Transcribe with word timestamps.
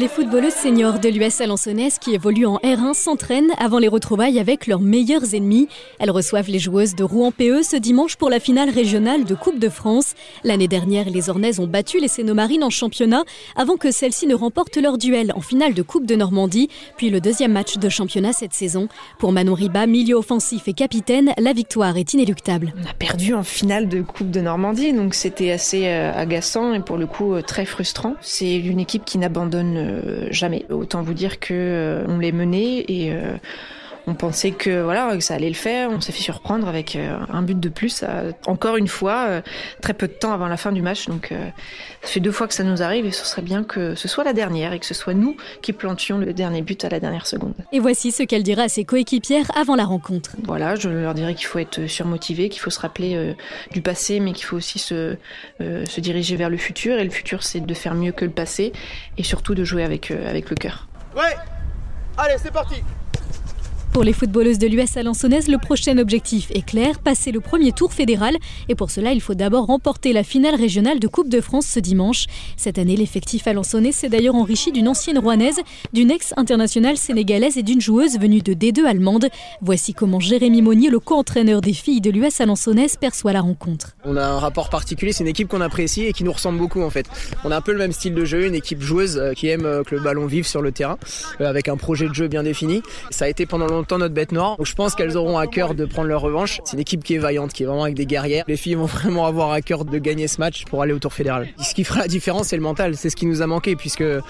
Les 0.00 0.08
footballeuses 0.08 0.54
seniors 0.54 0.98
de 0.98 1.10
l'US 1.10 1.42
Alençonnaise 1.42 1.98
qui 1.98 2.14
évoluent 2.14 2.46
en 2.46 2.56
R1 2.56 2.94
s'entraînent 2.94 3.50
avant 3.58 3.78
les 3.78 3.86
retrouvailles 3.86 4.40
avec 4.40 4.66
leurs 4.66 4.80
meilleurs 4.80 5.34
ennemis. 5.34 5.68
Elles 5.98 6.10
reçoivent 6.10 6.48
les 6.48 6.58
joueuses 6.58 6.94
de 6.94 7.04
Rouen 7.04 7.32
PE 7.32 7.62
ce 7.62 7.76
dimanche 7.76 8.16
pour 8.16 8.30
la 8.30 8.40
finale 8.40 8.70
régionale 8.70 9.24
de 9.24 9.34
Coupe 9.34 9.58
de 9.58 9.68
France. 9.68 10.14
L'année 10.42 10.68
dernière, 10.68 11.10
les 11.10 11.28
Ornaises 11.28 11.60
ont 11.60 11.66
battu 11.66 12.00
les 12.00 12.08
Sénomarines 12.08 12.64
en 12.64 12.70
championnat 12.70 13.24
avant 13.56 13.76
que 13.76 13.90
celles-ci 13.90 14.26
ne 14.26 14.34
remportent 14.34 14.78
leur 14.78 14.96
duel 14.96 15.32
en 15.36 15.42
finale 15.42 15.74
de 15.74 15.82
Coupe 15.82 16.06
de 16.06 16.14
Normandie, 16.14 16.70
puis 16.96 17.10
le 17.10 17.20
deuxième 17.20 17.52
match 17.52 17.76
de 17.76 17.88
championnat 17.90 18.32
cette 18.32 18.54
saison. 18.54 18.88
Pour 19.18 19.32
Manon 19.32 19.52
Riba, 19.52 19.86
milieu 19.86 20.14
offensif 20.14 20.66
et 20.66 20.72
capitaine, 20.72 21.34
la 21.36 21.52
victoire 21.52 21.98
est 21.98 22.14
inéluctable. 22.14 22.72
On 22.82 22.88
a 22.88 22.94
perdu 22.94 23.34
en 23.34 23.42
finale 23.42 23.86
de 23.86 24.00
Coupe 24.00 24.30
de 24.30 24.40
Normandie, 24.40 24.94
donc 24.94 25.12
c'était 25.12 25.50
assez 25.50 25.88
euh, 25.88 26.10
agaçant 26.14 26.72
et 26.72 26.80
pour 26.80 26.96
le 26.96 27.06
coup 27.06 27.34
euh, 27.34 27.42
très 27.42 27.66
frustrant. 27.66 28.14
C'est 28.22 28.56
une 28.56 28.80
équipe 28.80 29.04
qui 29.04 29.18
n'abandonne 29.18 29.76
euh, 29.76 29.89
jamais. 30.30 30.64
Autant 30.70 31.02
vous 31.02 31.14
dire 31.14 31.40
que 31.40 31.54
euh, 31.54 32.04
on 32.08 32.18
les 32.18 32.32
menait 32.32 32.84
et 32.88 33.12
euh, 33.12 33.36
on 34.10 34.14
pensait 34.14 34.50
que 34.50 34.82
voilà 34.82 35.14
que 35.16 35.22
ça 35.22 35.34
allait 35.34 35.48
le 35.48 35.54
faire. 35.54 35.90
On 35.90 36.00
s'est 36.00 36.12
fait 36.12 36.22
surprendre 36.22 36.68
avec 36.68 36.96
un 36.96 37.42
but 37.42 37.58
de 37.58 37.68
plus. 37.68 38.04
encore 38.46 38.76
une 38.76 38.88
fois, 38.88 39.42
très 39.80 39.94
peu 39.94 40.08
de 40.08 40.12
temps 40.12 40.32
avant 40.32 40.48
la 40.48 40.56
fin 40.56 40.72
du 40.72 40.82
match. 40.82 41.06
Donc, 41.06 41.32
ça 42.02 42.08
fait 42.08 42.20
deux 42.20 42.32
fois 42.32 42.48
que 42.48 42.54
ça 42.54 42.64
nous 42.64 42.82
arrive 42.82 43.06
et 43.06 43.12
ce 43.12 43.24
serait 43.24 43.42
bien 43.42 43.62
que 43.62 43.94
ce 43.94 44.08
soit 44.08 44.24
la 44.24 44.32
dernière 44.32 44.72
et 44.72 44.78
que 44.78 44.86
ce 44.86 44.94
soit 44.94 45.14
nous 45.14 45.36
qui 45.62 45.72
plantions 45.72 46.18
le 46.18 46.32
dernier 46.32 46.62
but 46.62 46.84
à 46.84 46.88
la 46.88 47.00
dernière 47.00 47.26
seconde. 47.26 47.54
Et 47.72 47.78
voici 47.78 48.10
ce 48.10 48.22
qu'elle 48.22 48.42
dira 48.42 48.64
à 48.64 48.68
ses 48.68 48.84
coéquipières 48.84 49.50
avant 49.56 49.76
la 49.76 49.84
rencontre. 49.84 50.30
Voilà, 50.44 50.74
je 50.74 50.88
leur 50.88 51.14
dirais 51.14 51.34
qu'il 51.34 51.46
faut 51.46 51.58
être 51.58 51.86
surmotivé, 51.86 52.48
qu'il 52.48 52.60
faut 52.60 52.70
se 52.70 52.80
rappeler 52.80 53.34
du 53.70 53.82
passé, 53.82 54.20
mais 54.20 54.32
qu'il 54.32 54.44
faut 54.44 54.56
aussi 54.56 54.78
se, 54.78 55.16
se 55.60 56.00
diriger 56.00 56.36
vers 56.36 56.50
le 56.50 56.56
futur. 56.56 56.98
Et 56.98 57.04
le 57.04 57.10
futur, 57.10 57.42
c'est 57.42 57.60
de 57.60 57.74
faire 57.74 57.94
mieux 57.94 58.12
que 58.12 58.24
le 58.24 58.30
passé 58.30 58.72
et 59.16 59.22
surtout 59.22 59.54
de 59.54 59.64
jouer 59.64 59.84
avec, 59.84 60.10
avec 60.10 60.50
le 60.50 60.56
cœur. 60.56 60.88
Ouais 61.16 61.36
Allez, 62.16 62.36
c'est 62.38 62.52
parti 62.52 62.74
pour 63.92 64.04
les 64.04 64.12
footballeuses 64.12 64.58
de 64.58 64.66
l'US 64.66 64.96
Alençonnaise, 64.96 65.48
le 65.48 65.58
prochain 65.58 65.98
objectif 65.98 66.50
est 66.52 66.64
clair, 66.64 67.00
passer 67.00 67.32
le 67.32 67.40
premier 67.40 67.72
tour 67.72 67.92
fédéral. 67.92 68.36
Et 68.68 68.74
pour 68.74 68.90
cela, 68.90 69.12
il 69.12 69.20
faut 69.20 69.34
d'abord 69.34 69.66
remporter 69.66 70.12
la 70.12 70.22
finale 70.22 70.54
régionale 70.54 71.00
de 71.00 71.08
Coupe 71.08 71.28
de 71.28 71.40
France 71.40 71.66
ce 71.66 71.80
dimanche. 71.80 72.26
Cette 72.56 72.78
année, 72.78 72.96
l'effectif 72.96 73.46
alençonnais 73.48 73.92
s'est 73.92 74.08
d'ailleurs 74.08 74.36
enrichi 74.36 74.70
d'une 74.70 74.88
ancienne 74.88 75.18
rouanaise, 75.18 75.60
d'une 75.92 76.10
ex-internationale 76.10 76.96
sénégalaise 76.96 77.58
et 77.58 77.62
d'une 77.62 77.80
joueuse 77.80 78.18
venue 78.18 78.42
de 78.42 78.54
D2 78.54 78.84
allemande. 78.84 79.26
Voici 79.60 79.92
comment 79.92 80.20
Jérémy 80.20 80.62
Monnier, 80.62 80.90
le 80.90 81.00
co-entraîneur 81.00 81.60
des 81.60 81.72
filles 81.72 82.00
de 82.00 82.10
l'US 82.10 82.40
Alençonnaise, 82.40 82.96
perçoit 82.96 83.32
la 83.32 83.40
rencontre. 83.40 83.96
On 84.04 84.16
a 84.16 84.24
un 84.24 84.38
rapport 84.38 84.70
particulier, 84.70 85.12
c'est 85.12 85.24
une 85.24 85.28
équipe 85.28 85.48
qu'on 85.48 85.60
apprécie 85.60 86.04
et 86.04 86.12
qui 86.12 86.22
nous 86.22 86.32
ressemble 86.32 86.58
beaucoup 86.58 86.82
en 86.82 86.90
fait. 86.90 87.06
On 87.44 87.50
a 87.50 87.56
un 87.56 87.60
peu 87.60 87.72
le 87.72 87.78
même 87.78 87.92
style 87.92 88.14
de 88.14 88.24
jeu, 88.24 88.46
une 88.46 88.54
équipe 88.54 88.82
joueuse 88.82 89.18
euh, 89.18 89.32
qui 89.32 89.48
aime 89.48 89.66
euh, 89.66 89.82
que 89.82 89.96
le 89.96 90.00
ballon 90.00 90.26
vive 90.26 90.46
sur 90.46 90.62
le 90.62 90.70
terrain, 90.70 90.98
euh, 91.40 91.48
avec 91.48 91.68
un 91.68 91.76
projet 91.76 92.08
de 92.08 92.14
jeu 92.14 92.28
bien 92.28 92.44
défini. 92.44 92.82
Ça 93.10 93.24
a 93.24 93.28
été 93.28 93.46
pendant 93.46 93.66
longtemps 93.66 93.79
longtemps 93.80 93.98
notre 93.98 94.14
bête 94.14 94.32
noire. 94.32 94.56
Donc 94.56 94.66
je 94.66 94.74
pense 94.74 94.94
qu'elles 94.94 95.16
auront 95.16 95.38
à 95.38 95.46
cœur 95.46 95.74
de 95.74 95.84
prendre 95.84 96.08
leur 96.08 96.20
revanche. 96.20 96.60
C'est 96.64 96.74
une 96.74 96.80
équipe 96.80 97.02
qui 97.02 97.14
est 97.14 97.18
vaillante, 97.18 97.52
qui 97.52 97.62
est 97.62 97.66
vraiment 97.66 97.84
avec 97.84 97.94
des 97.94 98.06
guerrières. 98.06 98.44
Les 98.46 98.56
filles 98.56 98.74
vont 98.74 98.84
vraiment 98.86 99.26
avoir 99.26 99.52
à 99.52 99.62
cœur 99.62 99.84
de 99.84 99.98
gagner 99.98 100.28
ce 100.28 100.38
match 100.38 100.64
pour 100.66 100.82
aller 100.82 100.92
au 100.92 100.98
tour 100.98 101.12
fédéral. 101.12 101.48
Ce 101.58 101.74
qui 101.74 101.84
fera 101.84 102.00
la 102.00 102.08
différence, 102.08 102.48
c'est 102.48 102.56
le 102.56 102.62
mental. 102.62 102.96
C'est 102.96 103.10
ce 103.10 103.16
qui 103.16 103.26
nous 103.26 103.42
a 103.42 103.46
manqué 103.46 103.76
puisque 103.76 104.02
euh, 104.02 104.20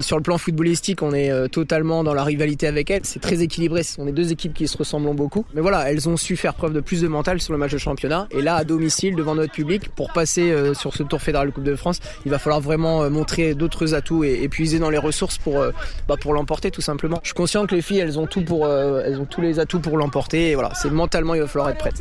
sur 0.00 0.16
le 0.16 0.22
plan 0.22 0.38
footballistique, 0.38 1.02
on 1.02 1.12
est 1.12 1.30
euh, 1.30 1.46
totalement 1.46 2.02
dans 2.02 2.14
la 2.14 2.24
rivalité 2.24 2.66
avec 2.66 2.90
elles. 2.90 3.02
C'est 3.04 3.20
très 3.20 3.42
équilibré. 3.42 3.82
Ce 3.82 3.94
sont 3.94 4.06
deux 4.06 4.32
équipes 4.32 4.54
qui 4.54 4.66
se 4.66 4.76
ressemblent 4.76 5.14
beaucoup. 5.14 5.44
Mais 5.54 5.60
voilà, 5.60 5.90
elles 5.90 6.08
ont 6.08 6.16
su 6.16 6.36
faire 6.36 6.54
preuve 6.54 6.72
de 6.72 6.80
plus 6.80 7.02
de 7.02 7.08
mental 7.08 7.40
sur 7.40 7.52
le 7.52 7.58
match 7.58 7.72
de 7.72 7.78
championnat. 7.78 8.26
Et 8.32 8.42
là, 8.42 8.56
à 8.56 8.64
domicile, 8.64 9.14
devant 9.14 9.34
notre 9.34 9.52
public, 9.52 9.88
pour 9.90 10.12
passer 10.12 10.50
euh, 10.50 10.74
sur 10.74 10.94
ce 10.94 11.02
tour 11.04 11.22
fédéral 11.22 11.52
Coupe 11.52 11.64
de 11.64 11.76
France, 11.76 12.00
il 12.24 12.30
va 12.30 12.38
falloir 12.38 12.60
vraiment 12.60 13.08
montrer 13.10 13.54
d'autres 13.54 13.94
atouts 13.94 14.24
et, 14.24 14.48
puiser 14.48 14.78
dans 14.78 14.90
les 14.90 14.98
ressources 14.98 15.38
pour, 15.38 15.62
bah, 16.08 16.16
pour 16.18 16.32
l'emporter 16.32 16.70
tout 16.70 16.80
simplement. 16.80 17.20
Je 17.22 17.28
suis 17.28 17.34
conscient 17.34 17.66
que 17.66 17.74
les 17.74 17.82
filles, 17.82 17.98
elles 17.98 18.18
ont 18.18 18.26
tout 18.26 18.42
pour, 18.42 18.66
elles 19.04 19.20
ont 19.20 19.24
tous 19.24 19.40
les 19.40 19.58
atouts 19.58 19.80
pour 19.80 19.96
l'emporter. 19.96 20.50
Et 20.50 20.54
voilà, 20.54 20.72
c'est 20.74 20.90
mentalement, 20.90 21.34
il 21.34 21.40
va 21.40 21.46
falloir 21.46 21.70
être 21.70 21.78
prêt. 21.78 21.92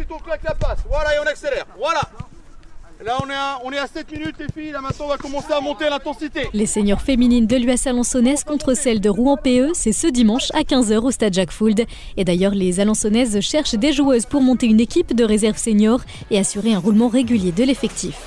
Voilà, 0.89 1.15
et 1.15 1.19
on 1.23 1.27
accélère. 1.27 1.65
Voilà. 1.77 2.01
Là, 3.05 3.15
on 3.23 3.29
est, 3.29 3.33
à, 3.33 3.59
on 3.63 3.71
est 3.71 3.77
à 3.77 3.85
7 3.85 4.11
minutes, 4.11 4.35
les 4.39 4.47
filles. 4.47 4.71
Là, 4.71 4.81
maintenant, 4.81 5.05
on 5.05 5.09
va 5.09 5.17
commencer 5.17 5.53
à 5.53 5.61
monter 5.61 5.87
l'intensité. 5.87 6.49
Les 6.53 6.65
seniors 6.65 6.99
féminines 6.99 7.45
de 7.45 7.55
l'US 7.55 7.85
Alençonnaise 7.85 8.43
contre 8.43 8.73
celles 8.73 8.99
de 8.99 9.09
Rouen 9.09 9.37
PE, 9.37 9.69
c'est 9.73 9.91
ce 9.91 10.07
dimanche 10.07 10.49
à 10.55 10.61
15h 10.61 10.97
au 10.97 11.11
stade 11.11 11.33
Jacques 11.33 11.51
Fould. 11.51 11.85
Et 12.17 12.25
d'ailleurs, 12.25 12.55
les 12.55 12.79
Alençonnaises 12.79 13.39
cherchent 13.41 13.75
des 13.75 13.93
joueuses 13.93 14.25
pour 14.25 14.41
monter 14.41 14.65
une 14.65 14.79
équipe 14.79 15.15
de 15.15 15.23
réserve 15.23 15.57
senior 15.57 16.01
et 16.31 16.39
assurer 16.39 16.73
un 16.73 16.79
roulement 16.79 17.07
régulier 17.07 17.51
de 17.51 17.63
l'effectif. 17.63 18.17